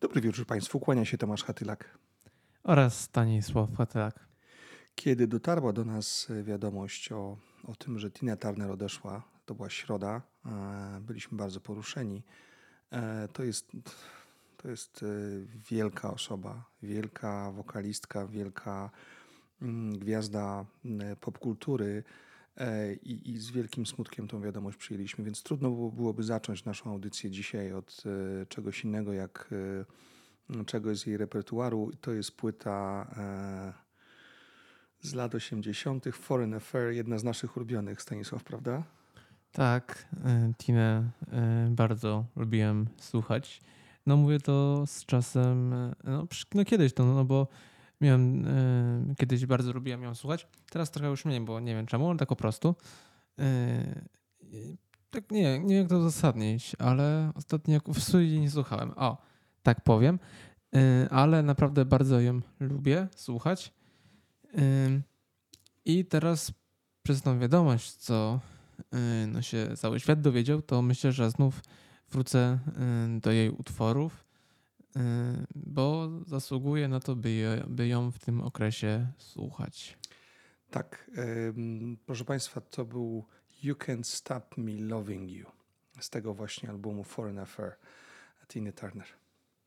[0.00, 1.98] Dobry wieczór Państwu, kłania się Tomasz Hatylak.
[2.62, 4.28] Oraz Stanisław Hatylak.
[4.94, 10.22] Kiedy dotarła do nas wiadomość o, o tym, że Tina Turner odeszła, to była środa,
[10.46, 12.22] e, byliśmy bardzo poruszeni.
[12.90, 13.72] E, to jest,
[14.56, 15.06] to jest e,
[15.70, 18.90] wielka osoba, wielka wokalistka, wielka
[19.62, 22.04] mm, gwiazda mm, popkultury
[23.02, 27.72] i, i z wielkim smutkiem tą wiadomość przyjęliśmy, więc trudno byłoby zacząć naszą audycję dzisiaj
[27.72, 28.02] od
[28.48, 29.50] czegoś innego jak
[30.66, 31.90] czegoś z jej repertuaru.
[32.00, 33.06] To jest płyta
[35.00, 36.04] z lat 80.
[36.12, 38.82] Foreign Affair, jedna z naszych ulubionych, Stanisław, prawda?
[39.52, 43.60] Tak, e, Tinę e, bardzo lubiłem słuchać.
[44.06, 47.48] No mówię to z czasem, e, no, no kiedyś to, no bo
[48.00, 48.46] miałem,
[49.18, 50.46] kiedyś bardzo lubiłem ją słuchać.
[50.70, 52.74] Teraz trochę już mniej, bo nie wiem czemu, ale tak po prostu.
[55.10, 58.92] Tak nie, nie wiem jak to uzasadnić, ale ostatnio w studiu nie słuchałem.
[58.96, 59.18] O,
[59.62, 60.18] tak powiem.
[61.10, 63.72] Ale naprawdę bardzo ją lubię słuchać.
[65.84, 66.52] I teraz
[67.02, 68.40] przez tą wiadomość, co
[69.28, 71.62] no się cały świat dowiedział, to myślę, że znów
[72.10, 72.58] wrócę
[73.20, 74.27] do jej utworów,
[75.54, 79.98] bo zasługuje na to, by, je, by ją w tym okresie słuchać.
[80.70, 81.10] Tak,
[82.06, 83.24] proszę Państwa, to był
[83.62, 85.46] You Can't Stop Me Loving You
[86.00, 87.72] z tego właśnie albumu Foreign Affair
[88.48, 89.06] Tina Turner.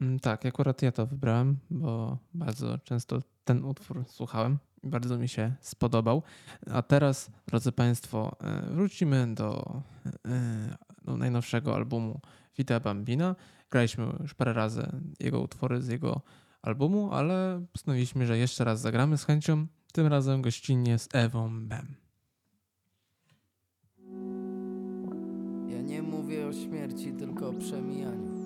[0.01, 4.57] Mm, tak, akurat ja to wybrałem, bo bardzo często ten utwór słuchałem.
[4.83, 6.23] Bardzo mi się spodobał.
[6.71, 9.81] A teraz, drodzy Państwo, e, wrócimy do,
[11.05, 12.21] do najnowszego albumu
[12.61, 13.35] Vita Bambina.
[13.71, 16.21] Graliśmy już parę razy jego utwory z jego
[16.61, 19.67] albumu, ale postanowiliśmy, że jeszcze raz zagramy z chęcią.
[19.93, 21.95] Tym razem gościnnie z Ewą Bem.
[25.69, 28.40] Ja nie mówię o śmierci, tylko o przemijaniu.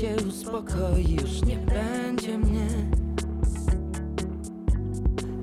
[0.00, 2.66] Się uspokoi, już nie będzie mnie.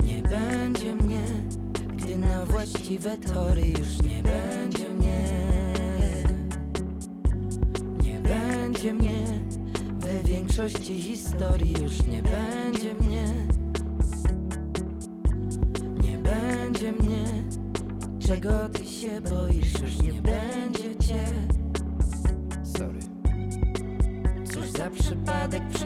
[0.04, 1.24] Nie będzie mnie,
[1.98, 5.24] gdy na właściwe tory już nie będzie mnie.
[8.04, 9.25] Nie będzie mnie,
[10.00, 13.33] we większości historii już nie będzie mnie.
[16.03, 17.24] Nie będzie mnie,
[18.19, 21.25] czego ty się boisz, już nie będzie cię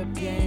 [0.05, 0.40] bien.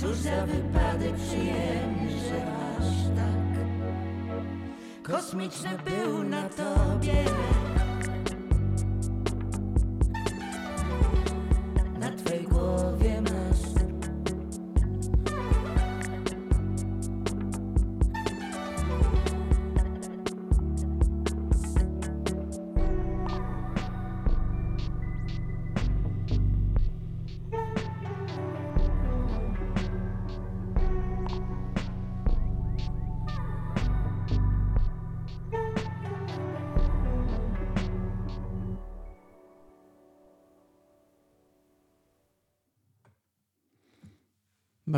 [0.00, 2.46] Cóż za wypadek przyjemny, że
[2.78, 2.86] aż
[3.16, 3.64] tak?
[5.02, 7.24] Kosmiczny był na tobie.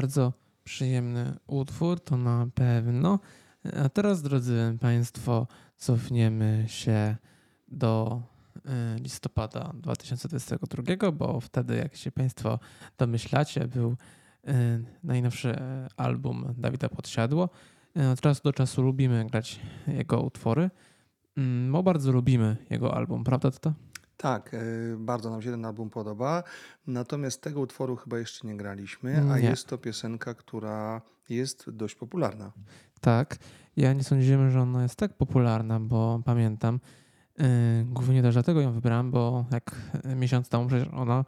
[0.01, 0.33] Bardzo
[0.65, 3.19] przyjemny utwór, to na pewno.
[3.85, 7.17] A teraz, drodzy Państwo, cofniemy się
[7.69, 8.23] do
[8.57, 12.59] y, listopada 2022, bo wtedy, jak się Państwo
[12.99, 15.57] domyślacie, był y, najnowszy
[15.97, 17.49] album Dawida Podsiadło.
[17.97, 20.71] E, Od czasu do czasu lubimy grać jego utwory,
[21.37, 23.73] mm, bo bardzo lubimy jego album, prawda to?
[24.21, 24.59] Tak, e,
[24.99, 26.43] bardzo nam się ten album podoba.
[26.87, 29.49] Natomiast tego utworu chyba jeszcze nie graliśmy, a Nie.
[29.49, 32.53] jest to piosenka, która jest dość popularna.
[33.01, 33.37] Tak.
[33.77, 36.81] Ja nie sądziłem, że ona jest tak popularna, bo pamiętam,
[37.39, 37.45] yy,
[37.85, 39.75] głównie też dlatego ją wybrałem, bo jak
[40.17, 41.25] miesiąc temu przecież ona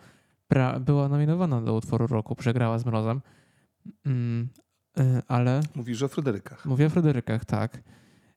[0.80, 3.20] była nominowana do utworu roku, przegrała z Mrozem.
[4.06, 4.49] Mm,
[4.96, 6.66] yy, ale Mówisz o Fryderykach.
[6.66, 7.82] mówię o Fryderykach, tak,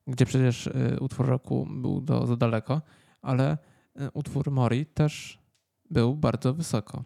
[0.08, 0.70] gdzie przecież
[1.00, 2.82] utwór roku był do, za daleko,
[3.22, 3.58] ale
[4.14, 5.40] utwór Mori też
[5.90, 7.04] był bardzo wysoko.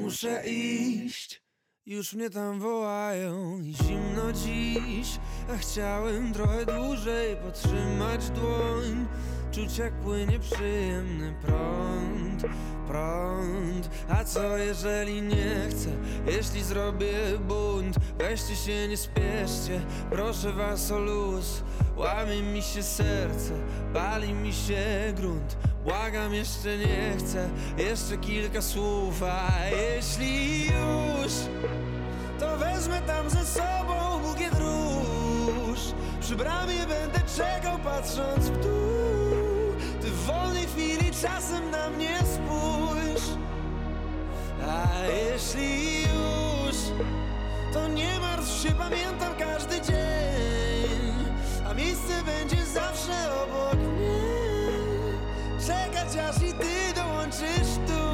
[0.00, 1.42] Muszę iść,
[1.86, 5.18] już mnie tam wołają i zimno dziś
[5.54, 9.06] A chciałem trochę dłużej potrzymać dłoń
[9.52, 12.42] Czuć jak płynie przyjemny prąd,
[12.86, 13.90] prąd.
[14.08, 15.90] A co jeżeli nie chcę,
[16.26, 17.12] jeśli zrobię
[17.48, 21.62] bunt Weźcie się, nie spieszcie, proszę was o luz
[21.96, 23.52] Łamie mi się serce,
[23.94, 24.84] pali mi się
[25.16, 25.56] grunt.
[25.84, 29.22] Błagam, jeszcze nie chcę, jeszcze kilka słów.
[29.22, 31.32] A jeśli już,
[32.40, 35.80] to wezmę tam ze sobą bukiet róż
[36.20, 39.17] Przy bramie będę czekał patrząc w dół
[40.28, 43.26] wolnej chwili czasem na mnie spójrz.
[44.68, 46.76] A jeśli już,
[47.72, 51.14] to nie martw się, pamiętam każdy dzień.
[51.70, 54.18] A miejsce będzie zawsze obok mnie.
[55.66, 58.08] Czekać aż i ty dołączysz tu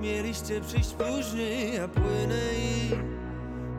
[0.00, 2.90] Mieliście przyjść później, ja płynę i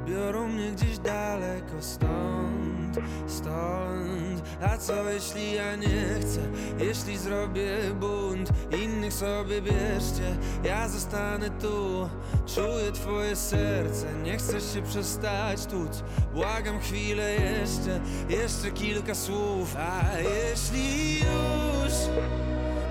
[0.05, 2.97] Biorą mnie gdzieś daleko stąd,
[3.27, 4.41] stąd.
[4.61, 6.39] A co jeśli ja nie chcę,
[6.79, 8.49] jeśli zrobię bunt
[8.83, 12.09] Innych sobie bierzcie, ja zostanę tu
[12.55, 19.75] Czuję twoje serce, nie chcesz się przestać tuc Błagam chwilę jeszcze, jeszcze kilka słów.
[19.77, 21.93] A jeśli już,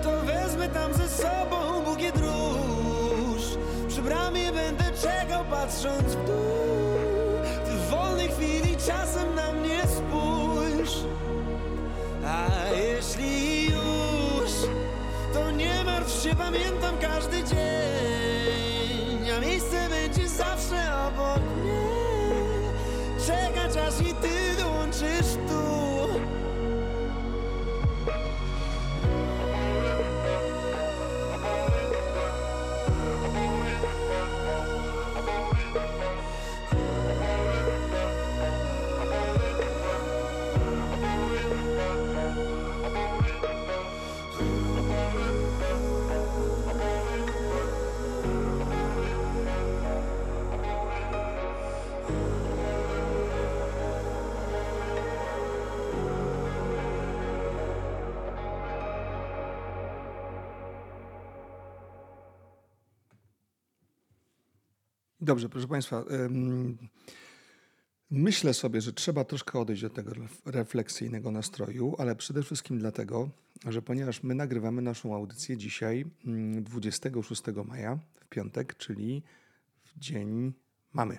[0.03, 2.60] to wezmę tam ze sobą bukiet róż
[4.01, 6.97] Przy bramie będę czekał patrząc w dół.
[7.65, 10.95] Ty w wolnej chwili czasem na mnie spójrz.
[12.25, 14.51] A jeśli już,
[15.33, 19.31] to nie martw się, pamiętam każdy dzień.
[19.37, 21.81] A miejsce będzie zawsze obok mnie.
[23.27, 25.37] Czekać aż i ty dołączysz
[65.31, 66.05] Dobrze, proszę Państwa.
[68.09, 73.29] Myślę sobie, że trzeba troszkę odejść od tego ref- refleksyjnego nastroju, ale przede wszystkim dlatego,
[73.67, 79.23] że ponieważ my nagrywamy naszą audycję dzisiaj, mm, 26 maja, w piątek, czyli
[79.83, 80.53] w dzień
[80.93, 81.17] mamy.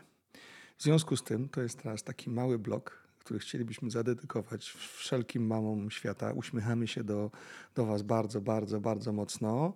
[0.78, 5.90] W związku z tym to jest teraz taki mały blok, który chcielibyśmy zadedykować wszelkim mamom
[5.90, 6.32] świata.
[6.32, 7.30] Uśmiechamy się do,
[7.74, 9.74] do Was bardzo, bardzo, bardzo mocno.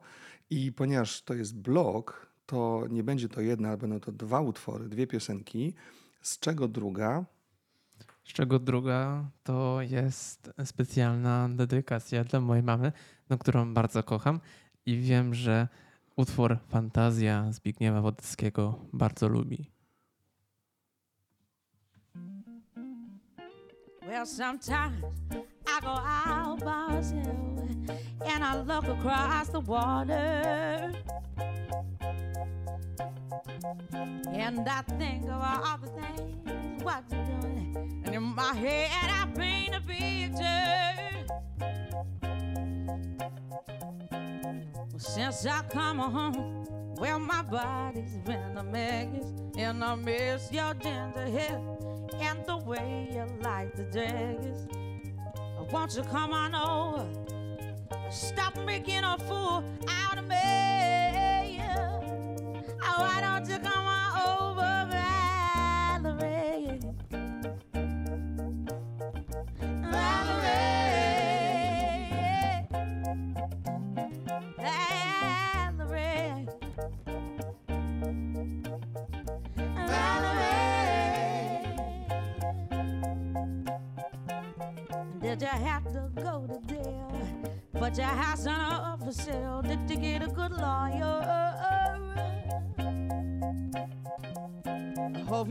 [0.50, 4.88] I ponieważ to jest blok, to nie będzie to jedna, ale będą to dwa utwory,
[4.88, 5.74] dwie piosenki,
[6.22, 7.24] z czego druga
[8.24, 12.92] Z czego druga to jest specjalna dedykacja dla mojej mamy,
[13.30, 14.40] no, którą bardzo kocham
[14.86, 15.68] i wiem, że
[16.16, 19.70] utwór Fantazja Zbigniewa Wodeckiego bardzo lubi.
[24.06, 25.04] Well, sometimes
[25.66, 27.46] I go out by myself
[28.34, 30.92] and I look across the water.
[34.32, 38.02] And I think of all the things what you're doing.
[38.04, 40.96] And in my head, I paint a picture.
[44.98, 46.64] Since I come home,
[46.96, 49.08] well, my body's been a mess,
[49.58, 51.60] and I miss your ginger hair
[52.20, 54.66] and the way you like the dress.
[55.70, 57.06] Won't you come on over?
[58.10, 60.65] Stop making a fool out of me.
[62.98, 63.95] Why don't you come on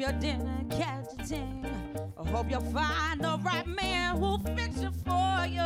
[0.06, 1.66] I hope you didn't catch a thing.
[2.16, 5.62] I hope you find the right man who'll fix it for you.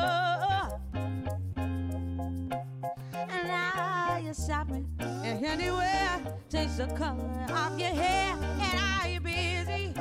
[3.14, 6.22] And now you're shopping and anywhere.
[6.50, 8.38] Change the color of your hair.
[8.62, 9.94] And are you busy?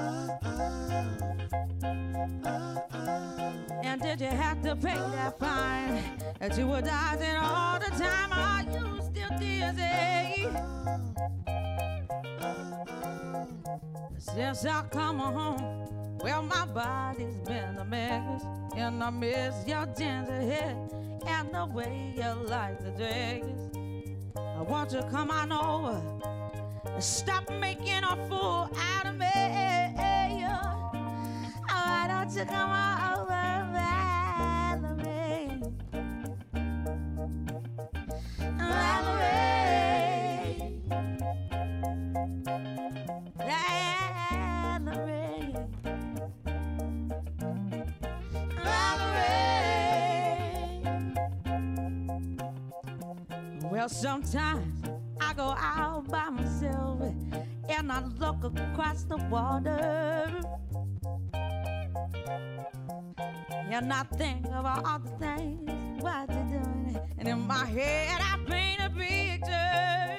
[3.83, 6.01] And did you have to pay that fine
[6.39, 7.78] that you were dodging all
[14.39, 18.45] Since I come home, well, my body's been a mess,
[18.77, 20.77] and I miss your ginger hair
[21.27, 23.43] and the way you like the dress.
[24.37, 26.01] I want you to come on over
[26.87, 29.27] and stop making a fool out of me.
[30.47, 30.91] Oh,
[31.67, 33.28] why don't you come on over,
[53.89, 54.85] Sometimes
[55.19, 57.01] I go out by myself
[57.71, 60.41] and I look across the water.
[63.71, 67.01] And I think of all the things what you're doing.
[67.19, 70.19] And in my head, I paint a picture.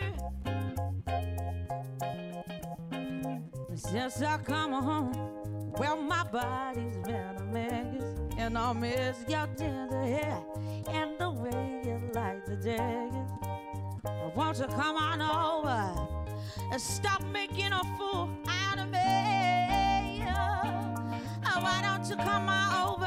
[3.75, 8.03] Since I come home, well, my body's been a mess.
[8.35, 10.48] And I miss your tender hair
[14.59, 16.07] Won't come on over
[16.69, 20.25] and stop making a fool out of me?
[21.45, 22.98] Oh, why don't you come on over,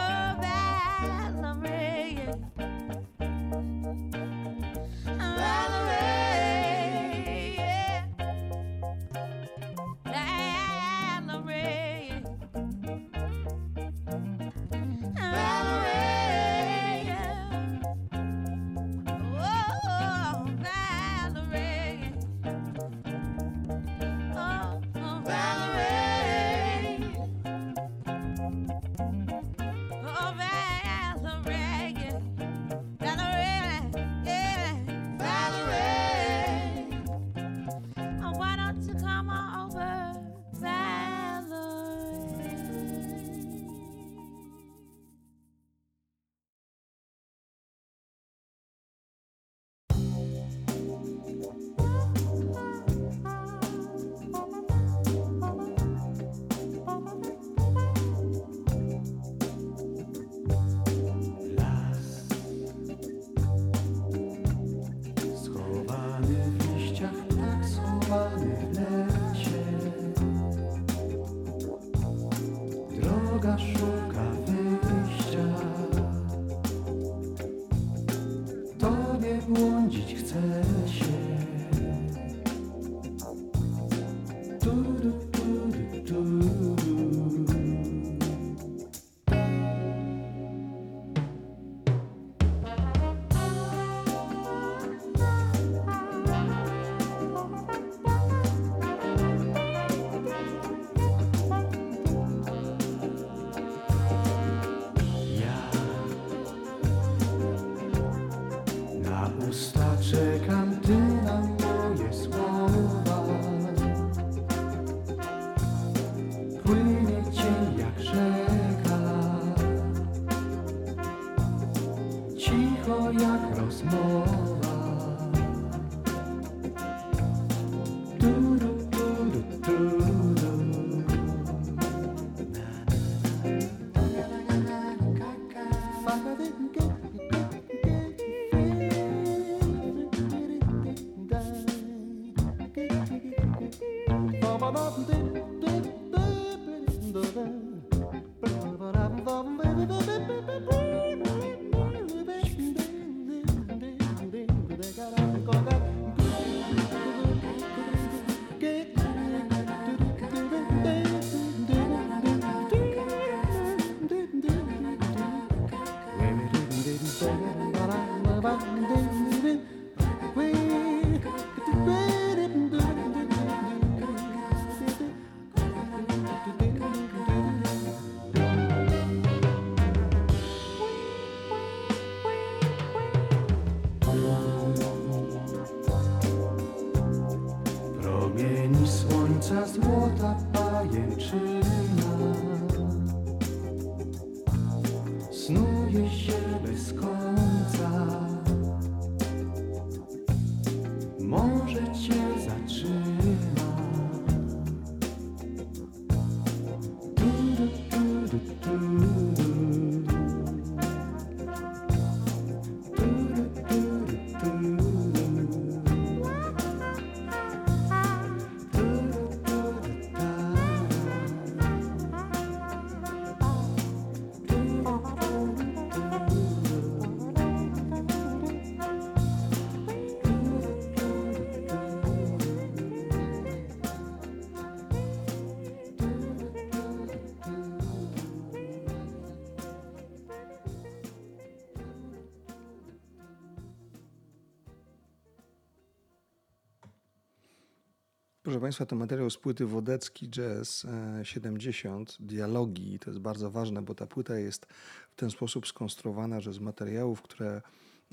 [248.53, 252.99] Proszę Państwa, to materiał z płyty Wodecki Jazz e, 70, dialogi.
[252.99, 254.67] To jest bardzo ważne, bo ta płyta jest
[255.13, 257.63] w ten sposób skonstruowana, że z materiałów, które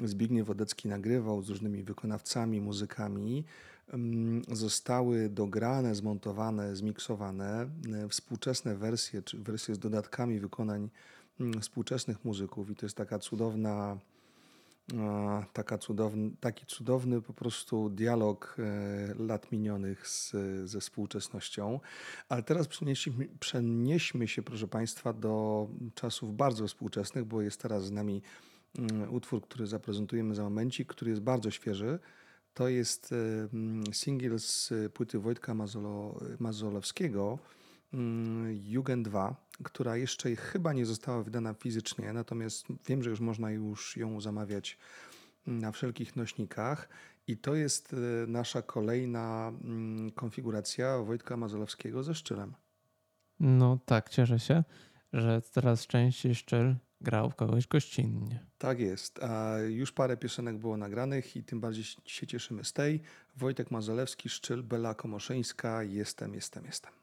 [0.03, 3.43] Zbigniew Wodecki nagrywał z różnymi wykonawcami, muzykami,
[3.87, 10.89] mm, zostały dograne, zmontowane, zmiksowane e, współczesne wersje, czy wersje z dodatkami wykonań
[11.39, 12.69] mm, współczesnych muzyków.
[12.69, 13.97] I to jest taka cudowna
[15.53, 20.35] taka cudowny, taki cudowny po prostu dialog e, lat minionych z,
[20.69, 21.79] ze współczesnością.
[22.29, 27.91] Ale teraz przenieśmy, przenieśmy się, proszę Państwa, do czasów bardzo współczesnych, bo jest teraz z
[27.91, 28.21] nami
[28.79, 31.99] mm, utwór, który zaprezentujemy za momencik, który jest bardzo świeży.
[32.53, 37.39] To jest e, singiel z płyty Wojtka Mazolo, Mazolowskiego,
[38.63, 43.97] Jugend 2, która jeszcze chyba nie została wydana fizycznie, natomiast wiem, że już można już
[43.97, 44.77] ją zamawiać
[45.47, 46.89] na wszelkich nośnikach.
[47.27, 47.97] I to jest e,
[48.27, 52.53] nasza kolejna mm, konfiguracja Wojtka Mazolowskiego ze szczylem.
[53.39, 54.63] No tak, cieszę się,
[55.13, 58.45] że coraz częściej Szczyl grał w kogoś gościnnie.
[58.57, 59.23] Tak jest.
[59.23, 63.01] A już parę piosenek było nagranych i tym bardziej się cieszymy z tej.
[63.35, 66.65] Wojtek Mazolewski, Szczyl, Bela Komoszyńska, Jestem, Jestem.
[66.65, 66.98] Jestem,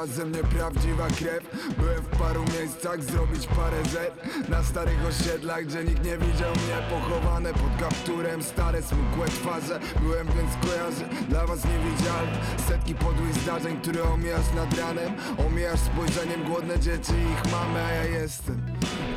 [0.00, 1.44] leciała ze mnie prawdziwa krew.
[1.78, 6.76] Byłem w paru miejscach zrobić parę Z Na starych osiedlach, gdzie nikt nie widział mnie.
[6.90, 9.80] Pochowane pod kapturem, stare smukłe twarze.
[10.00, 15.12] Byłem więc kojarzy, dla was niewidzialny Setki podłych zdarzeń, które omijasz nad ranem.
[15.46, 18.62] Omijasz spojrzeniem głodne dzieci i ich mamy A ja jestem,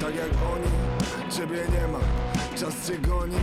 [0.03, 0.71] tak jak oni,
[1.31, 1.99] ciebie nie ma.
[2.59, 3.35] Czas cię goni.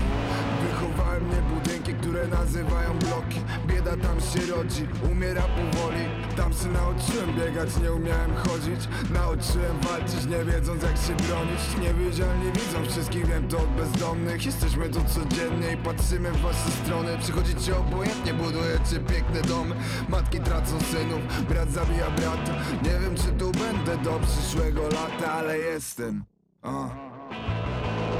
[0.62, 3.40] Wychowałem mnie budynki, które nazywają bloki.
[3.66, 6.04] Bieda tam się rodzi, umiera powoli.
[6.36, 8.80] Tam się nauczyłem biegać, nie umiałem chodzić.
[9.10, 11.62] Nauczyłem walczyć, nie wiedząc jak się bronić.
[11.80, 14.46] Niewidzialni widzą wszystkich, wiem to od bezdomnych.
[14.46, 17.18] Jesteśmy tu codziennie i patrzymy w wasze strony.
[17.18, 19.74] Przychodzicie obojętnie, budujecie piękne domy
[20.08, 22.52] Matki tracą synów, brat zabija brata.
[22.82, 26.24] Nie wiem czy tu będę do przyszłego lata, ale jestem
[26.62, 26.90] uh.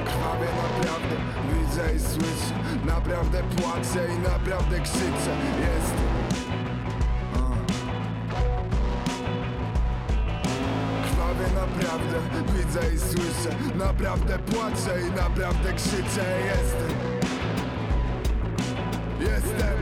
[0.05, 1.17] Krwawie naprawdę,
[1.51, 2.55] widzę i słyszę.
[2.87, 5.33] Naprawdę płaczę i naprawdę krzyczę.
[5.61, 6.11] Jestem
[7.35, 7.51] A.
[11.05, 12.17] Krwawie naprawdę,
[12.53, 13.57] widzę i słyszę.
[13.79, 16.25] Naprawdę płaczę i naprawdę krzyczę.
[16.47, 16.97] Jestem
[19.21, 19.79] Jestem.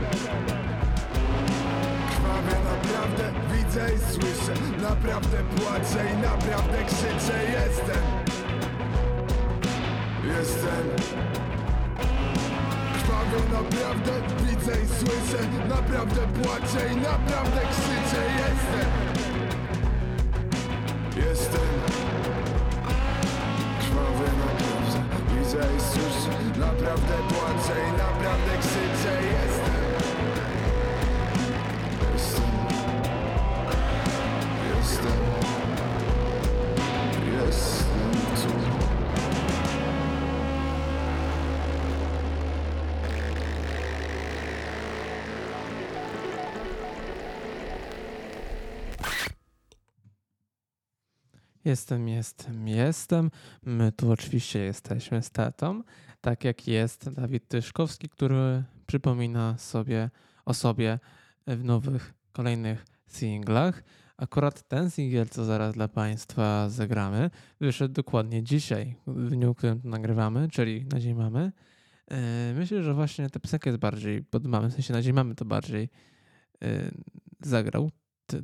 [2.09, 4.53] Krwawie naprawdę, widzę i słyszę.
[4.89, 7.43] Naprawdę płaczę i naprawdę krzyczę.
[7.51, 8.18] Jestem
[10.37, 10.85] jestem.
[12.93, 14.11] Krwawią naprawdę
[14.43, 18.21] widzę i słyszę Naprawdę płaczę i naprawdę krzyczę.
[18.39, 18.89] Jestem.
[21.15, 21.69] Jestem.
[23.79, 24.99] Krwawy naprawdę
[25.33, 29.11] widzę i słyszę Naprawdę płaczę i naprawdę krzyczę.
[29.23, 29.58] Jestem.
[51.69, 53.31] Jestem, jestem, jestem.
[53.63, 55.83] My tu oczywiście jesteśmy z tatą,
[56.21, 60.09] tak jak jest Dawid Tyszkowski, który przypomina sobie
[60.45, 60.99] o sobie
[61.47, 63.83] w nowych, kolejnych singlach.
[64.17, 67.29] Akurat ten singiel, co zaraz dla Państwa zagramy,
[67.61, 71.51] wyszedł dokładnie dzisiaj, w dniu, w którym to nagrywamy, czyli na dzień mamy.
[72.11, 72.17] Yy,
[72.55, 75.45] Myślę, że właśnie ta piosenka jest bardziej pod mamy, w sensie na dzień mamy to
[75.45, 75.89] bardziej
[76.61, 76.91] yy,
[77.41, 77.91] zagrał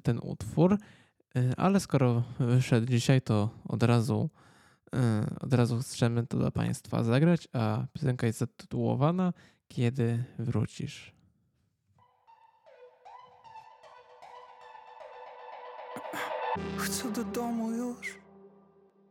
[0.04, 0.78] ten utwór.
[1.38, 4.30] Y, Ale skoro wyszedł dzisiaj, to od razu,
[4.96, 5.00] y,
[5.40, 9.34] od razu chcemy to dla Państwa zagrać, a piosenka jest zatytułowana
[9.68, 11.16] Kiedy wrócisz.
[16.78, 18.18] Chcę do domu już.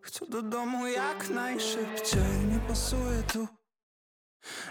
[0.01, 2.47] Chcę do domu jak najszybciej.
[2.53, 3.49] Nie pasuje tu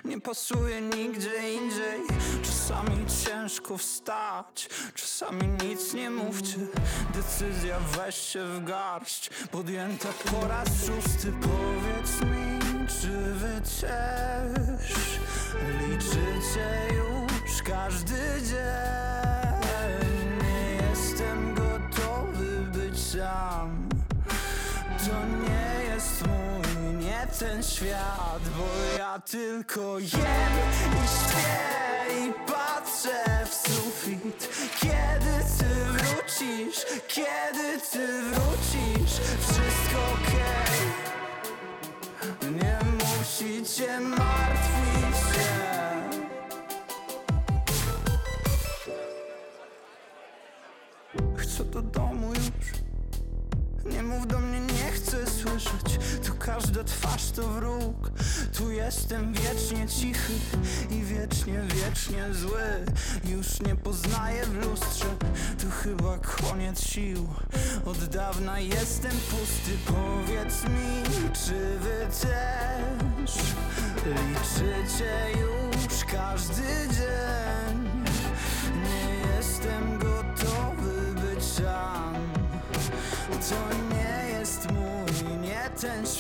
[0.06, 2.02] Nie pasuje nigdzie indziej.
[2.44, 6.58] Czasami ciężko wstać Czasami nic nie mówcie.
[7.14, 9.30] Decyzja weź się w garść.
[9.52, 14.94] Podjęta po raz szósty Powiedz mi, czy wy też
[15.80, 19.03] Liczycie już każdy dzień
[27.44, 30.54] ten świat Bo ja tylko jem
[30.90, 31.74] i śpię
[32.20, 34.50] i patrzę w sufit.
[34.80, 40.80] Kiedy ty wrócisz, kiedy ty wrócisz Wszystko okej.
[42.52, 45.54] Nie musicie martwić się.
[51.38, 52.83] Chcę do domu już
[53.86, 56.00] nie mów do mnie, nie chcę słyszeć.
[56.26, 58.12] Tu każda twarz to wróg.
[58.58, 60.34] Tu jestem wiecznie cichy
[60.90, 62.86] I wiecznie, wiecznie zły.
[63.26, 65.06] Już nie poznaję w lustrze.
[65.62, 67.28] Tu chyba koniec sił.
[67.86, 69.72] Od dawna jestem pusty.
[69.86, 73.32] Powiedz mi, czy wy też
[74.06, 78.06] Liczycie już każdy dzień?
[78.84, 80.03] Nie jestem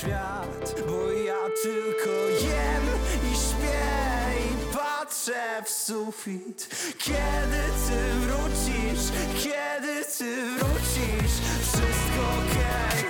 [0.04, 2.10] świat Bo ja tylko
[2.46, 2.86] jem
[3.32, 3.84] i śpię
[4.46, 6.68] i patrzę w sufit.
[6.98, 9.06] Kiedy ty wrócisz,
[9.44, 13.04] kiedy ty wrócisz Wszystko okej.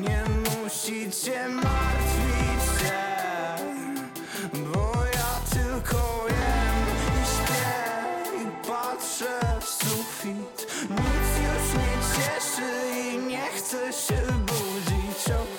[0.00, 0.22] Nie
[0.62, 3.04] musicie martwić się
[4.52, 7.74] Bo ja tylko jem i śpię
[8.42, 10.56] i patrzę w sufit.
[10.90, 14.73] Nic już nie cieszy i nie chcę się budzić,
[15.32, 15.53] okej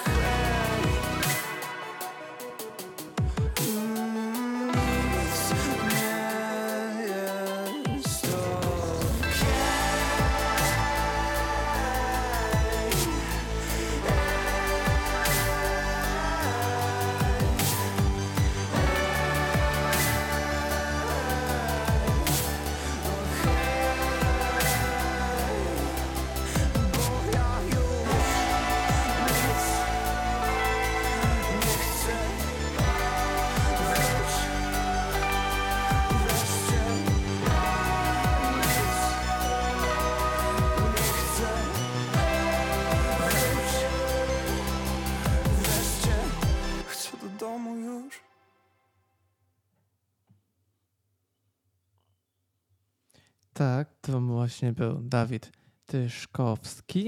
[53.65, 55.51] Tak, to właśnie był Dawid
[55.85, 57.05] Tyszkowski.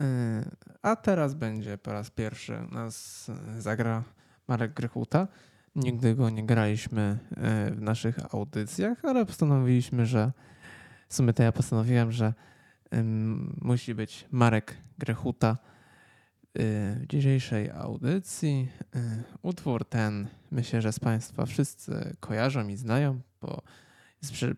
[0.00, 0.06] Yy,
[0.82, 4.04] A teraz będzie po raz pierwszy nas yy, zagra
[4.48, 5.28] Marek Grychuta.
[5.74, 10.32] Nigdy go nie graliśmy yy, w naszych audycjach, ale postanowiliśmy, że
[11.08, 12.34] w sumie to ja postanowiłem, że
[13.60, 15.56] musi być Marek Grechuta
[16.54, 18.68] w dzisiejszej audycji.
[19.42, 23.62] Utwór ten myślę, że z Państwa wszyscy kojarzą i znają, bo,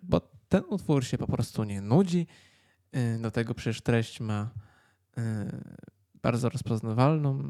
[0.03, 0.21] bo
[0.55, 2.27] ten utwór się po prostu nie nudzi.
[2.93, 4.51] Yy, Do tego przecież treść ma
[5.17, 5.23] yy,
[6.23, 7.43] bardzo rozpoznawalną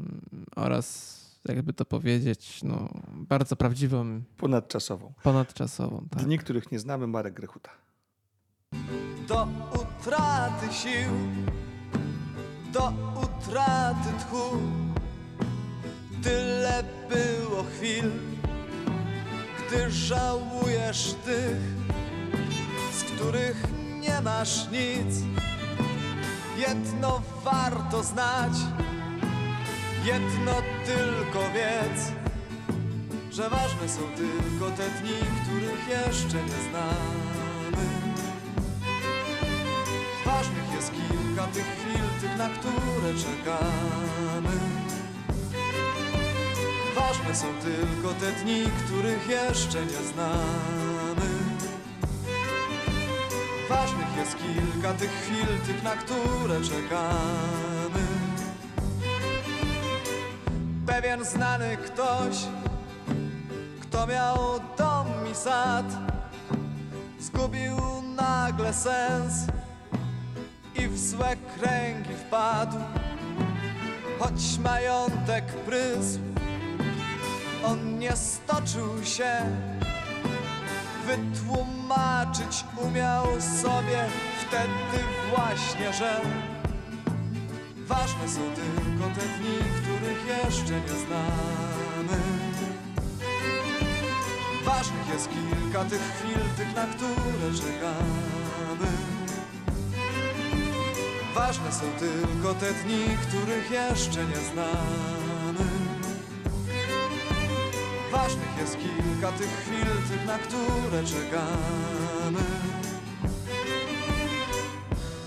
[0.55, 5.13] oraz, jakby to powiedzieć, no, bardzo prawdziwą, Ponadczasową.
[5.23, 6.07] ponadczasową.
[6.09, 6.23] Tak.
[6.23, 7.69] Dni, których nie znamy, Marek Grechuta.
[9.27, 11.11] do utraty sił,
[12.73, 14.57] do utraty tchu.
[16.23, 18.11] Tyle było chwil,
[19.67, 21.84] gdy żałujesz tych,
[23.15, 23.63] których
[23.99, 25.15] nie masz nic.
[26.57, 28.53] Jedno warto znać,
[30.05, 30.53] jedno
[30.85, 32.11] tylko wiedz,
[33.31, 37.85] że ważne są tylko te dni, których jeszcze nie znamy.
[40.25, 44.59] Ważnych jest kilka tych chwil, tych, na które czekamy.
[46.95, 50.94] Ważne są tylko te dni, których jeszcze nie znamy.
[53.69, 58.05] Ważnych jest kilka tych chwil, tych, na które czekamy.
[60.85, 62.35] Pewien znany ktoś,
[63.81, 64.37] kto miał
[64.77, 65.85] dom i sad,
[67.19, 67.77] zgubił
[68.15, 69.33] nagle sens
[70.75, 72.77] i w złe kręgi wpadł.
[74.19, 76.19] Choć majątek prysł,
[77.63, 79.31] on nie stoczył się,
[81.05, 83.25] wytłumaczyć umiał
[83.61, 84.05] sobie
[84.47, 85.03] wtedy
[85.35, 86.21] właśnie, że
[87.77, 92.21] ważne są tylko te dni, których jeszcze nie znamy.
[94.65, 98.91] Ważnych jest kilka tych chwil, tych, na które czekamy.
[101.35, 105.24] Ważne są tylko te dni, których jeszcze nie znamy.
[108.15, 112.39] Ważnych jest kilka tych chwil, tych, na które czekamy.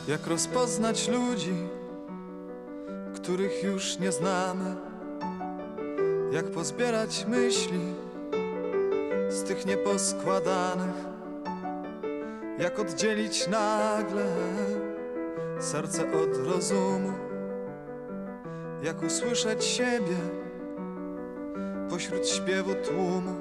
[0.09, 1.55] Jak rozpoznać ludzi,
[3.15, 4.77] których już nie znamy?
[6.33, 7.95] Jak pozbierać myśli
[9.29, 10.97] z tych nieposkładanych?
[12.59, 14.27] Jak oddzielić nagle
[15.61, 17.13] serce od rozumu?
[18.83, 20.48] Jak usłyszeć siebie?
[21.91, 23.35] Pośród śpiewu tłumu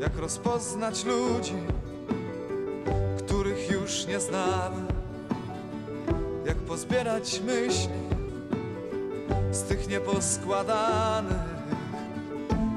[0.00, 1.56] Jak rozpoznać ludzi,
[3.18, 4.86] których już nie znamy
[6.46, 8.00] Jak pozbierać myśli
[9.52, 11.50] z tych nieposkładanych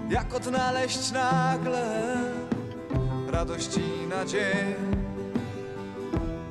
[0.10, 2.18] Jak odnaleźć nagle
[3.34, 4.76] radość i nadzieję.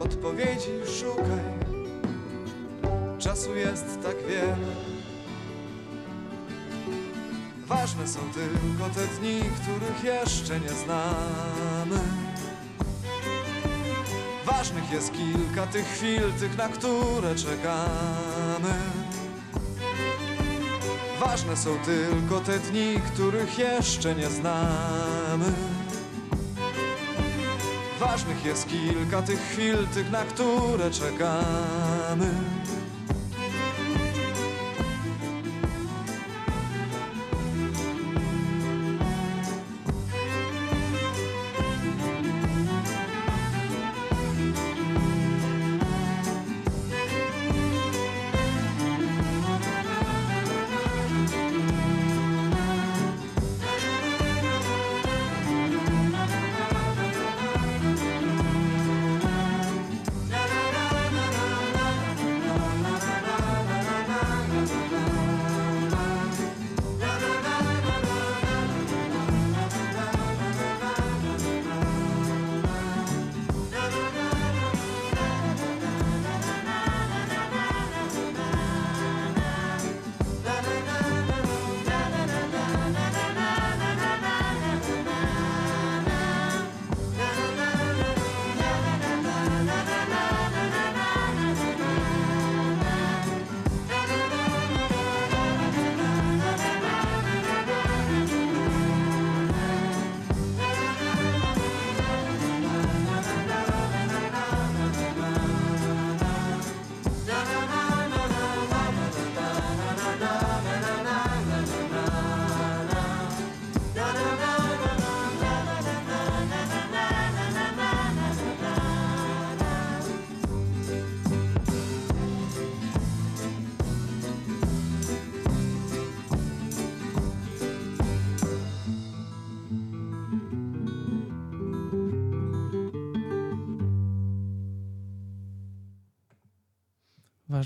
[0.00, 0.70] Odpowiedzi
[1.00, 1.44] szukaj,
[3.18, 4.91] czasu jest tak wiele
[7.74, 11.98] Ważne są tylko te dni, których jeszcze nie znamy.
[14.46, 18.74] Ważnych jest kilka tych chwil, tych, na które czekamy.
[21.20, 25.52] Ważne są tylko te dni, których jeszcze nie znamy.
[28.00, 32.34] Ważnych jest kilka tych chwil, tych, na które czekamy.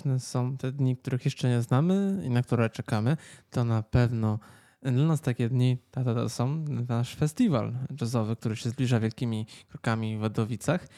[0.06, 3.16] Ważne są te dni, których jeszcze nie znamy i na które czekamy.
[3.50, 4.38] To na pewno
[4.82, 9.46] Dla nas takie dni to, to, to są nasz festiwal jazzowy, który się zbliża wielkimi
[9.68, 10.88] krokami w Wadowicach,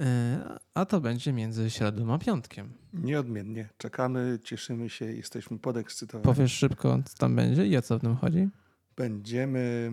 [0.00, 2.72] e, a to będzie między środą a piątkiem.
[2.92, 3.68] Nieodmiennie.
[3.78, 6.24] Czekamy, cieszymy się, jesteśmy podekscytowani.
[6.24, 8.48] Powiesz szybko, co tam będzie i o co w tym chodzi?
[8.96, 9.92] Będziemy,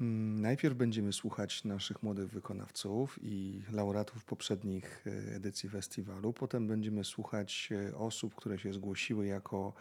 [0.00, 6.32] najpierw będziemy słuchać naszych młodych wykonawców i laureatów poprzednich e, edycji festiwalu.
[6.32, 9.72] Potem będziemy słuchać e, osób, które się zgłosiły jako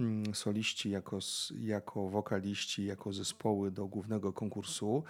[0.00, 1.18] mm, soliści, jako,
[1.58, 5.04] jako wokaliści, jako zespoły do głównego konkursu.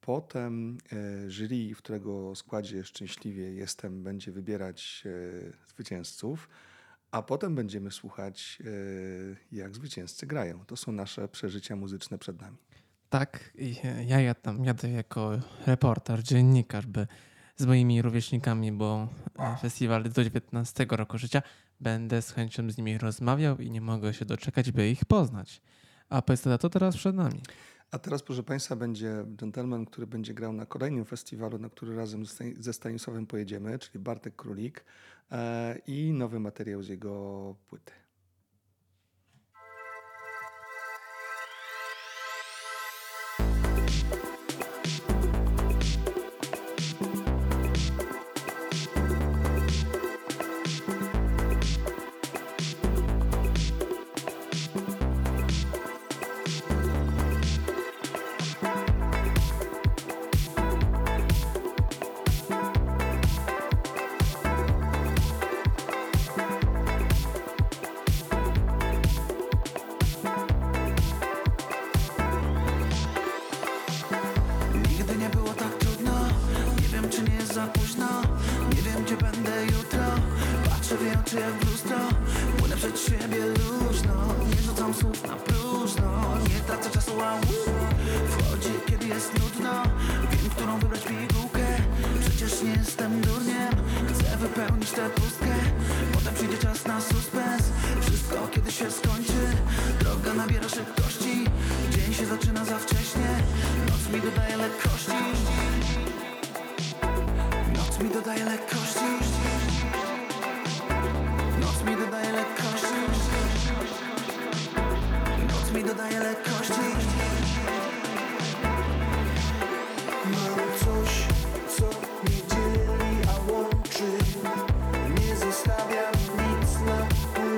[0.00, 5.04] Potem e, jury, w którego składzie szczęśliwie jestem, będzie wybierać
[5.68, 6.48] zwycięzców.
[7.10, 8.62] A potem będziemy słuchać,
[9.52, 10.64] jak zwycięzcy grają.
[10.64, 12.56] To są nasze przeżycia muzyczne przed nami.
[13.08, 13.52] Tak,
[14.06, 17.06] ja, ja tam jadę jako reporter, dziennikarz, by
[17.56, 21.42] z moimi rówieśnikami, bo e, festiwal do 19 roku życia,
[21.80, 25.62] będę z chęcią z nimi rozmawiał i nie mogę się doczekać, by ich poznać.
[26.08, 27.42] A Pesteda to teraz przed nami.
[27.90, 32.24] A teraz, proszę Państwa, będzie gentleman, który będzie grał na kolejnym festiwalu, na który razem
[32.58, 34.84] ze Stanisławem pojedziemy, czyli Bartek Królik
[35.32, 37.92] e, i nowy materiał z jego płyty.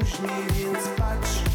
[0.01, 1.50] Później, więc patrz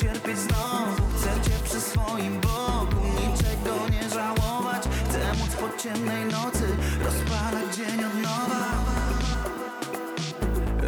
[0.00, 1.02] cierpieć znowu.
[1.16, 4.82] Chcę cię przy swoim boku Niczego nie żałować.
[5.08, 6.66] Chcę móc po ciemnej nocy
[7.04, 8.64] Rozpalać dzień od nowa.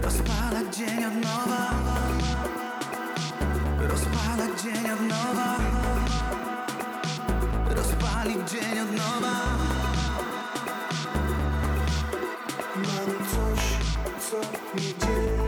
[0.02, 1.70] Rozpalać dzień od nowa.
[3.88, 5.56] Rozpalać dzień od nowa.
[7.76, 9.36] Rozpalić dzień od nowa.
[12.76, 13.62] Mam coś,
[14.30, 14.36] co
[14.74, 15.39] mnie dzieli,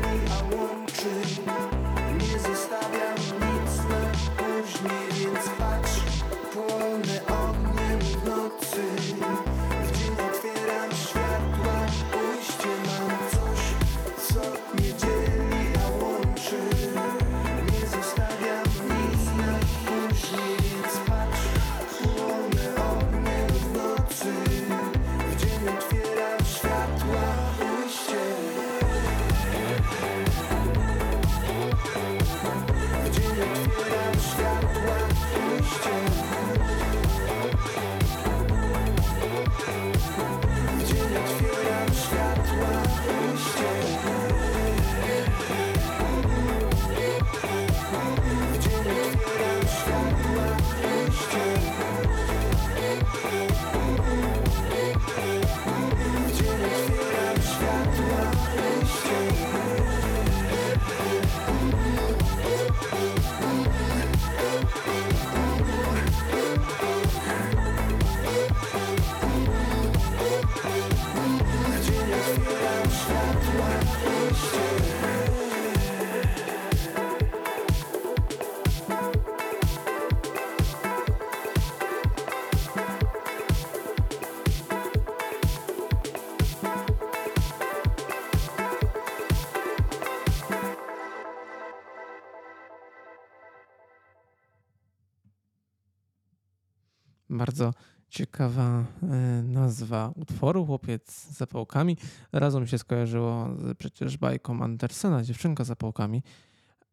[98.13, 101.97] ciekawa e, nazwa utworu, chłopiec z zapałkami.
[102.33, 106.23] Razu mi się skojarzyło z przecież bajką Andersena, dziewczynka z zapałkami.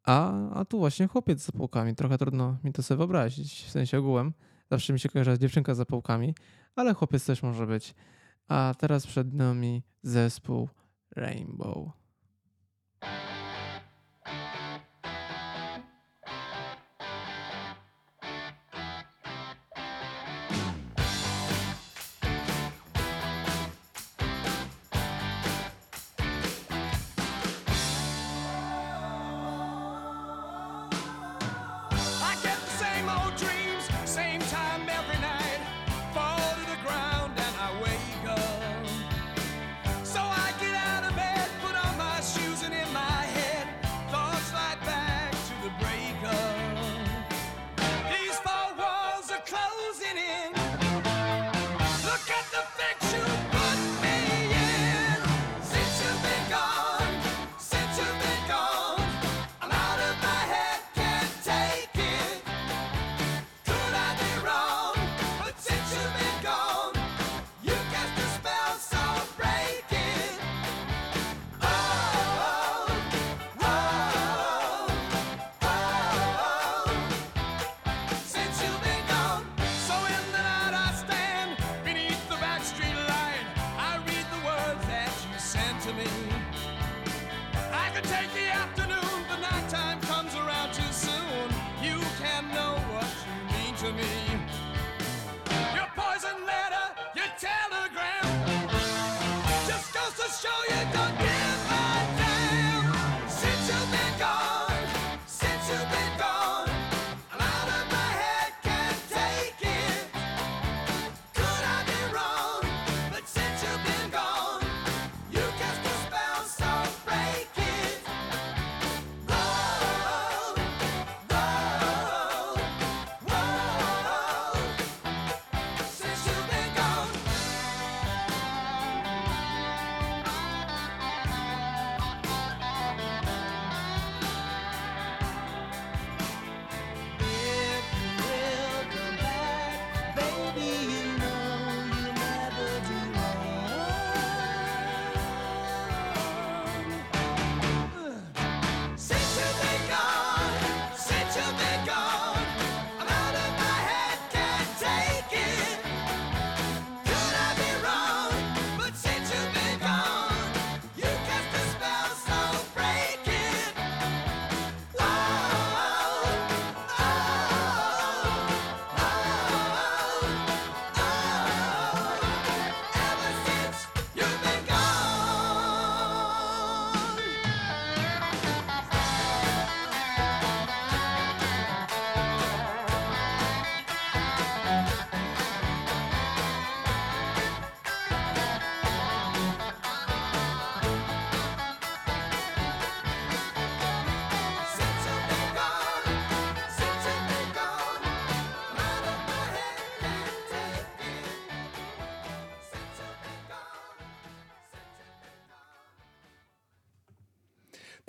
[0.03, 1.95] A, a tu właśnie chłopiec z zapałkami.
[1.95, 4.33] Trochę trudno mi to sobie wyobrazić, w sensie ogółem.
[4.71, 6.35] Zawsze mi się kojarzy dziewczynka z zapałkami,
[6.75, 7.95] ale chłopiec też może być.
[8.47, 10.69] A teraz przed nami zespół
[11.15, 11.98] Rainbow.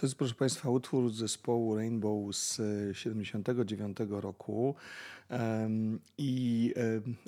[0.01, 4.74] To jest, proszę Państwa, utwór zespołu Rainbow z e, 79 roku.
[6.18, 6.74] I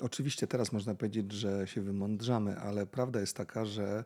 [0.01, 4.03] oczywiście teraz można powiedzieć, że się wymądrzamy, ale prawda jest taka, że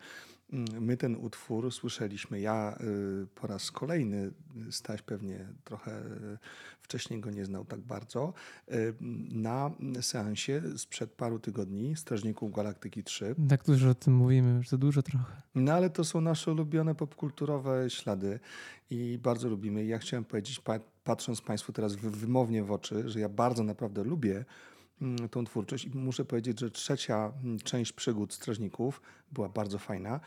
[0.81, 2.39] my ten utwór słyszeliśmy.
[2.39, 2.77] Ja
[3.23, 4.31] y, po raz kolejny,
[4.71, 6.37] Staś pewnie trochę y,
[6.81, 8.33] wcześniej go nie znał tak bardzo,
[8.71, 8.93] y,
[9.31, 9.71] na
[10.01, 13.35] seansie sprzed paru tygodni Strażników Galaktyki 3.
[13.49, 15.41] Tak dużo o tym mówimy, już za dużo trochę.
[15.55, 18.39] No ale to są nasze ulubione popkulturowe ślady
[18.89, 19.85] i bardzo lubimy.
[19.85, 24.03] Ja chciałem powiedzieć, pa- patrząc Państwu teraz wy- wymownie w oczy, że ja bardzo naprawdę
[24.03, 24.45] lubię mm,
[25.31, 30.19] tą twórczość i muszę powiedzieć, że trzecia mm, część przygód strażników była bardzo fajna,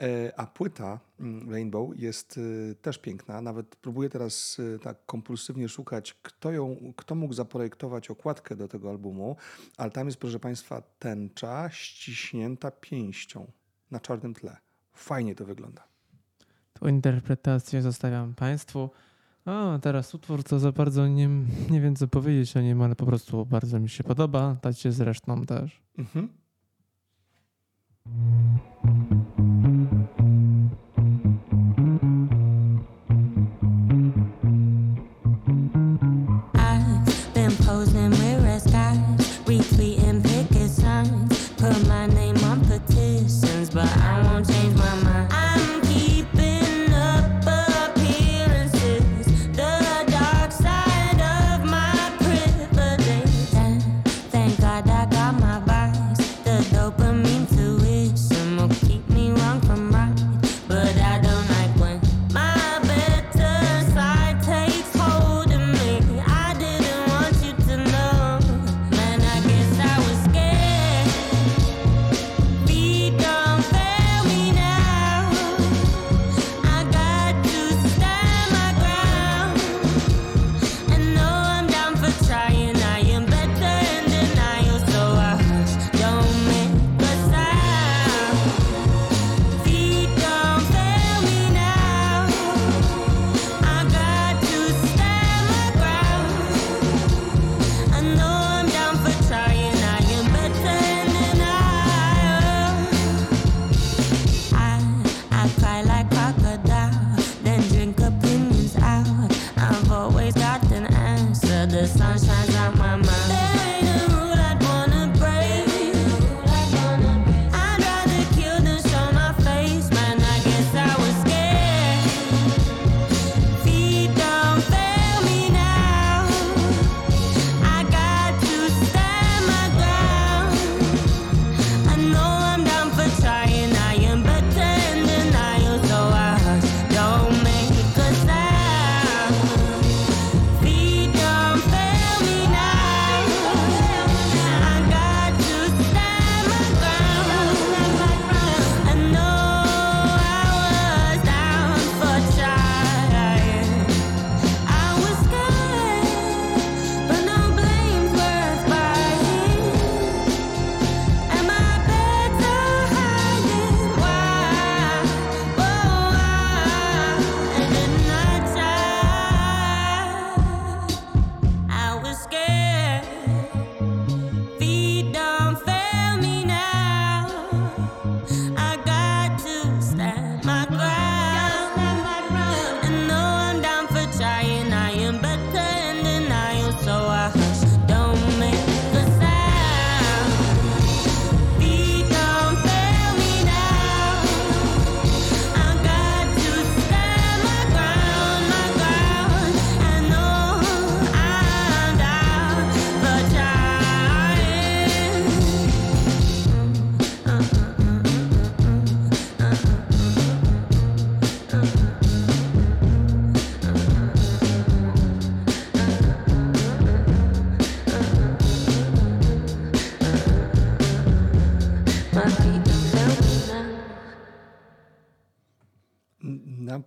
[0.00, 3.40] E, a płyta mm, Rainbow jest y, też piękna.
[3.40, 8.90] Nawet próbuję teraz y, tak kompulsywnie szukać, kto, ją, kto mógł zaprojektować okładkę do tego
[8.90, 9.36] albumu,
[9.76, 13.50] ale tam jest, proszę Państwa, tęcza ściśnięta pięścią
[13.90, 14.56] na czarnym tle.
[14.92, 15.84] Fajnie to wygląda.
[16.72, 18.90] Tą interpretację zostawiam Państwu.
[19.44, 21.28] A teraz utwór, co za bardzo nie,
[21.70, 24.56] nie wiem co powiedzieć o nim, ale po prostu bardzo mi się podoba.
[24.60, 25.82] Tacie zresztą też.
[25.98, 26.28] Mhm.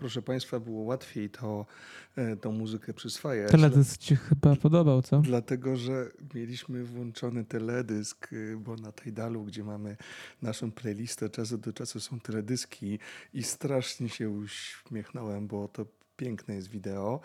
[0.08, 1.66] Proszę Państwa, było łatwiej to,
[2.16, 3.52] e, tą muzykę przyswajać.
[3.52, 5.20] Teledysk ci chyba podobał, co?
[5.20, 9.98] Dlatego, że mieliśmy włączony teledysk, y, bo na Tidalu, gdzie mamy
[10.42, 13.00] naszą playlistę, czasu do czasu są teledyski
[13.34, 15.86] i strasznie się uśmiechnąłem, bo to
[16.18, 17.20] piękne jest wideo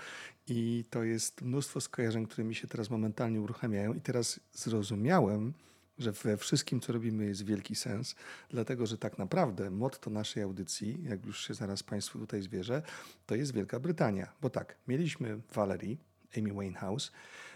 [0.49, 5.53] i to jest mnóstwo skojarzeń, które mi się teraz momentalnie uruchamiają i teraz zrozumiałem,
[5.99, 8.14] że we wszystkim, co robimy, jest wielki sens,
[8.51, 12.82] dlatego że tak naprawdę motto naszej audycji, jak już się zaraz Państwu tutaj zwierzę,
[13.26, 14.32] to jest Wielka Brytania.
[14.40, 15.97] Bo tak, mieliśmy Valerie,
[16.36, 17.12] Amy Winehouse,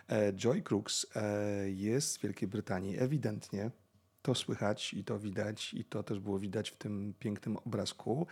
[0.09, 3.71] e, Joy Crooks e, jest z Wielkiej Brytanii, ewidentnie.
[4.23, 8.27] To słychać i to widać, i to też było widać w tym pięknym obrazku.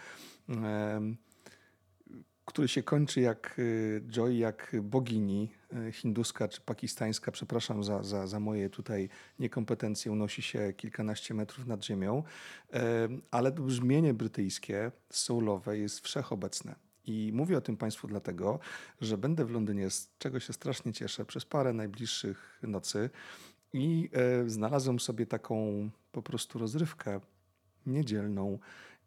[2.44, 5.50] Który się kończy jak y, Joy, jak bogini
[5.88, 7.32] y, hinduska czy pakistańska.
[7.32, 12.22] Przepraszam za, za, za moje tutaj niekompetencje, unosi się kilkanaście metrów nad ziemią,
[12.74, 16.74] Em, ale brzmienie brytyjskie, soulowe jest wszechobecne.
[17.04, 18.58] I mówię o tym Państwu dlatego,
[19.00, 23.10] że będę w Londynie, z czego się strasznie cieszę, przez parę najbliższych nocy
[23.72, 27.20] i e, znalazłem sobie taką po prostu rozrywkę
[27.86, 28.58] niedzielną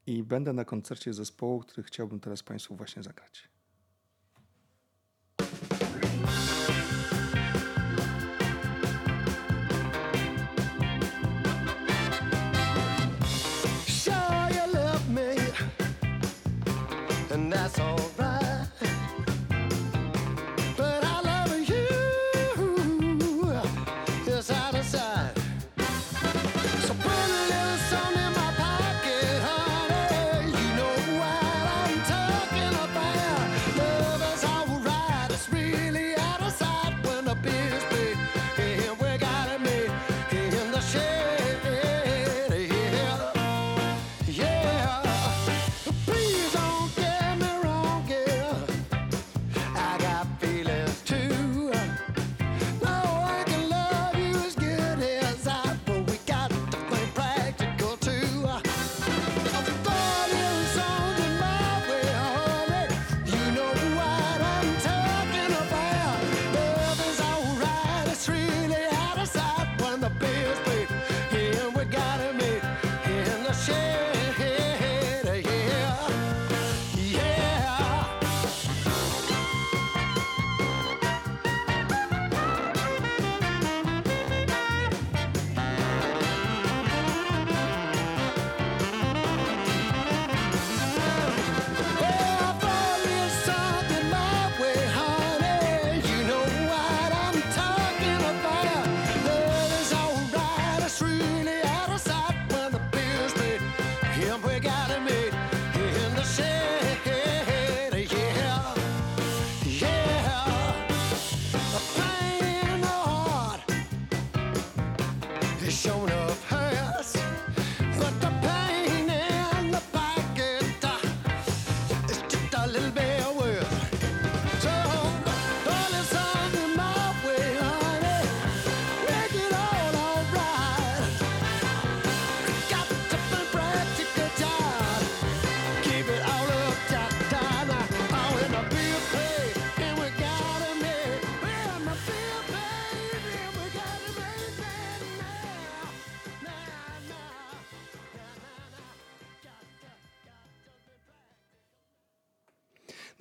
[0.07, 3.49] i będę na koncercie zespołu, który chciałbym teraz Państwu właśnie zagrać.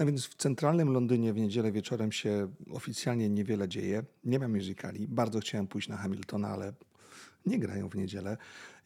[0.07, 4.03] Więc w centralnym Londynie w niedzielę wieczorem się oficjalnie niewiele dzieje.
[4.25, 5.09] Nie ma musicali.
[5.09, 6.73] Bardzo chciałem pójść na Hamiltona, ale
[7.47, 8.37] nie grają w niedzielę,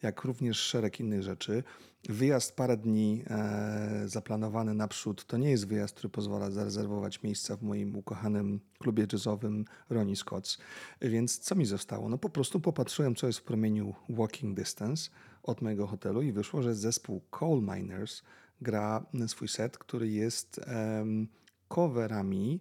[0.01, 1.63] jak również szereg innych rzeczy.
[2.09, 7.61] Wyjazd parę dni e, zaplanowany naprzód to nie jest wyjazd, który pozwala zarezerwować miejsca w
[7.61, 10.59] moim ukochanym klubie jazzowym Ronnie Scott's.
[11.01, 12.09] Więc co mi zostało?
[12.09, 15.09] No po prostu popatrzyłem, co jest w promieniu walking distance
[15.43, 18.21] od mojego hotelu i wyszło, że zespół Coal Miners
[18.61, 20.61] gra swój set, który jest
[21.69, 22.59] coverami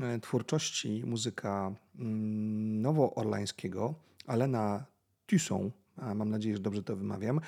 [0.00, 3.94] e, twórczości muzyka mm, nowoorlańskiego
[4.26, 4.86] Alena
[5.26, 5.70] Tusson,
[6.14, 7.40] mam nadzieję, że dobrze to wymawiam.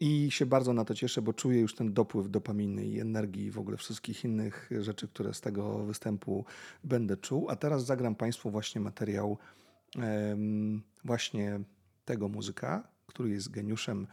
[0.00, 3.50] I się bardzo na to cieszę, bo czuję już ten dopływ dopaminy i energii i
[3.50, 6.44] w ogóle wszystkich innych rzeczy, które z tego występu
[6.84, 7.50] będę czuł.
[7.50, 9.38] A teraz zagram Państwu właśnie materiał
[11.04, 11.60] właśnie
[12.04, 14.06] tego muzyka, który jest geniuszem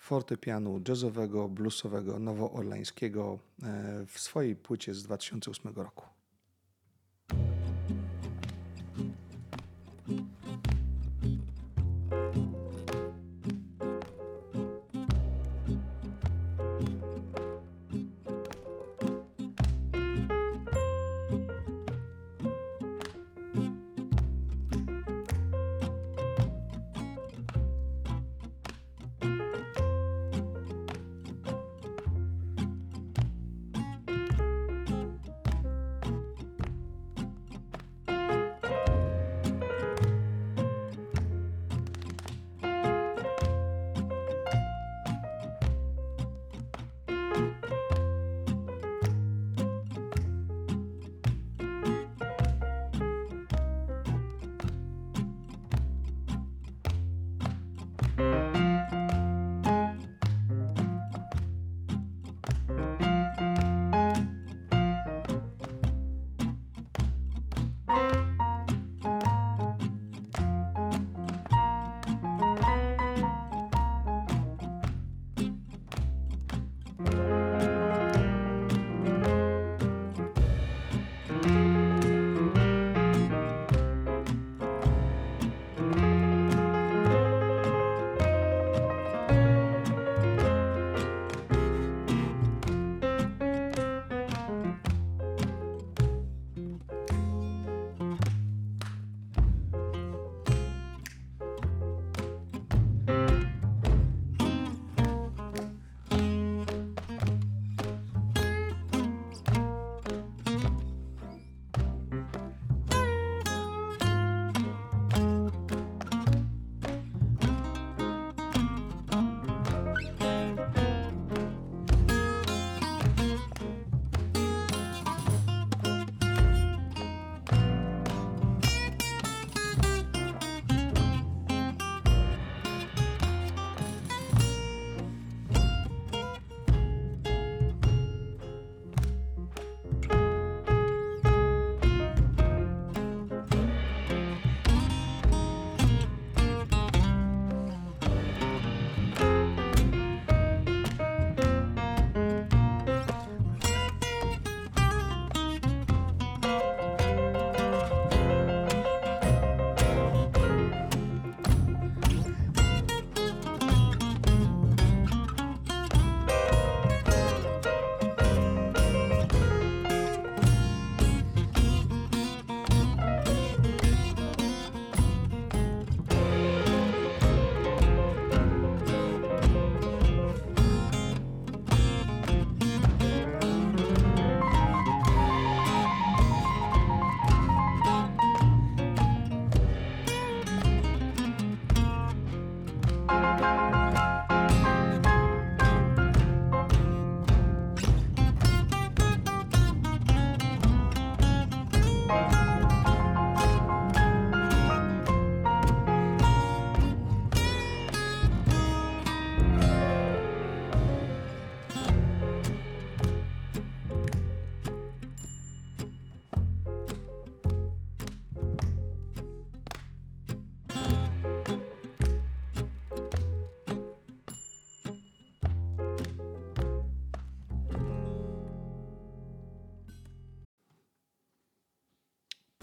[0.00, 6.19] fortepianu jazzowego, bluesowego, nowoorlańskiego e, w swojej płycie z 2008 roku.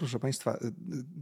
[0.07, 0.71] Proszę Państwa, y, y,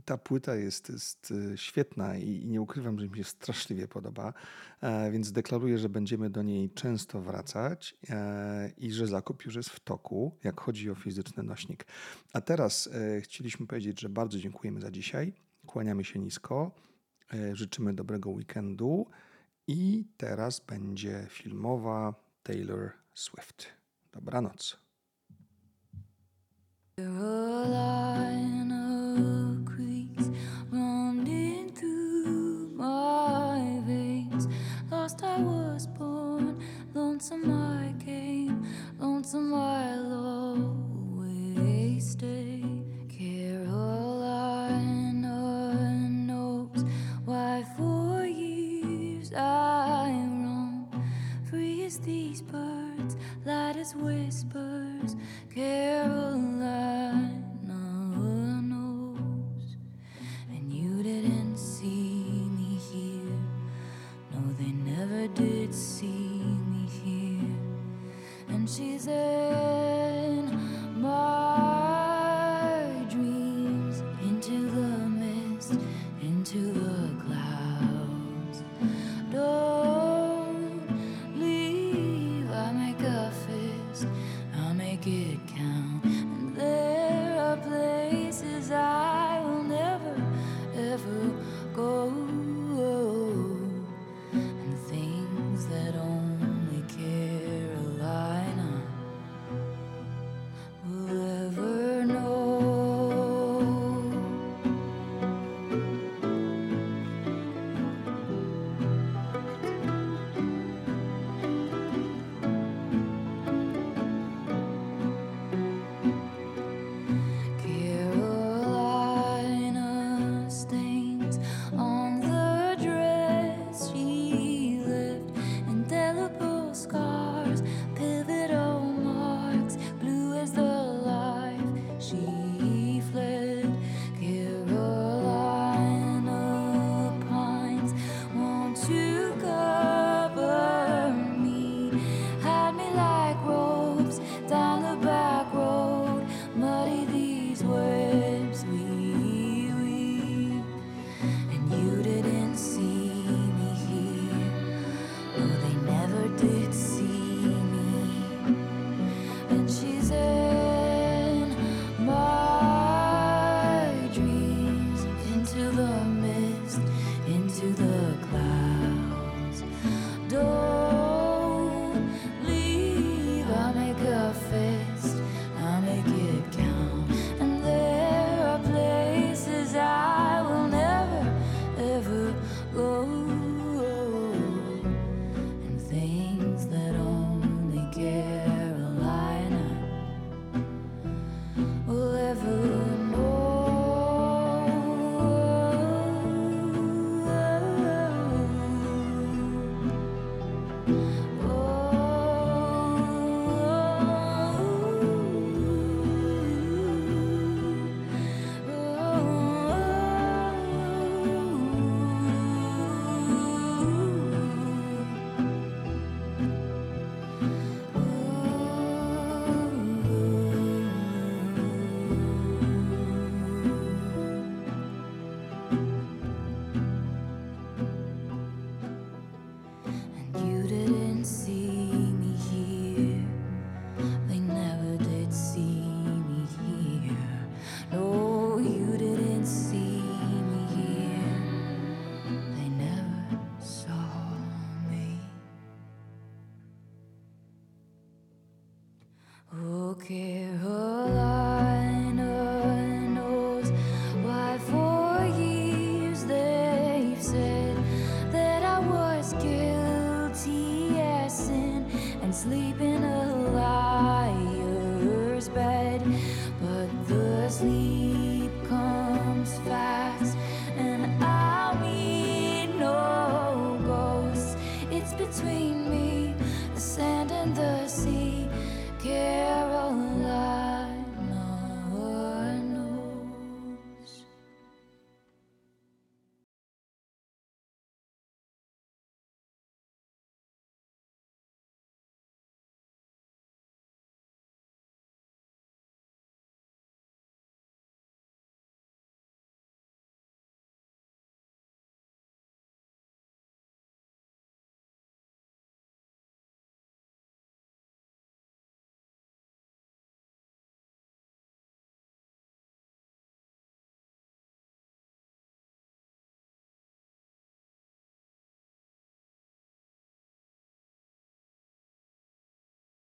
[0.06, 4.34] ta płyta jest, jest y, świetna i, nie ukrywam, że mi się straszliwie podoba,
[4.82, 9.70] e, więc deklaruję, że będziemy do niej często wracać e, i że zakup już jest
[9.70, 11.86] w toku, jak chodzi o fizyczny nośnik.
[12.34, 15.34] A teraz e, chcieliśmy powiedzieć, że bardzo dziękujemy za dzisiaj,
[15.66, 16.72] kłaniamy się nisko,
[17.54, 19.10] życzymy dobrego weekendu
[19.68, 22.14] i teraz będzie filmowa
[22.44, 23.66] Taylor Swift.
[24.14, 24.86] Dobranoc.
[26.98, 28.75] Carolina
[37.32, 38.64] lonesome I came,
[39.00, 40.14] lonesome I'll
[41.18, 42.64] always stay.
[43.10, 44.78] Carolina
[46.08, 46.86] knows
[47.26, 50.88] why for years I roam,
[51.50, 55.16] free as these birds, light as whispers.
[55.50, 56.35] Carolina